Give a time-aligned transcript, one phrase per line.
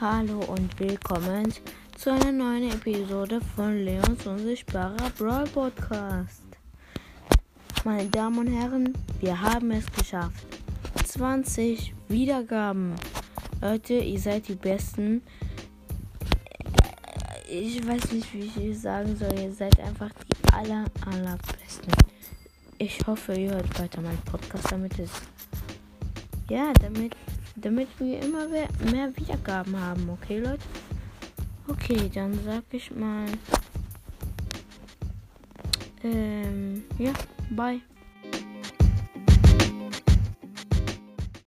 [0.00, 1.52] Hallo und willkommen
[1.96, 6.44] zu einer neuen Episode von Leons unsichtbarer Brawl Podcast.
[7.84, 10.46] Meine Damen und Herren, wir haben es geschafft.
[11.04, 12.94] 20 Wiedergaben.
[13.60, 15.20] Leute, ihr seid die Besten.
[17.50, 19.36] Ich weiß nicht, wie ich es sagen soll.
[19.36, 21.92] Ihr seid einfach die aller, allerbesten.
[22.78, 25.10] Ich hoffe, ihr hört weiter meinen Podcast, damit es.
[26.48, 27.14] Ja, damit
[27.56, 28.46] damit wir immer
[28.90, 30.62] mehr Wiedergaben haben, okay, Leute?
[31.66, 33.26] Okay, dann sag ich mal.
[36.02, 37.12] Ähm, ja,
[37.50, 37.80] bye.